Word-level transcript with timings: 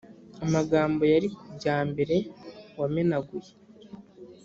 amagambo 0.45 1.01
yari 1.13 1.27
ku 1.35 1.43
bya 1.57 1.77
mbere 1.89 2.15
wamenaguye; 2.79 3.51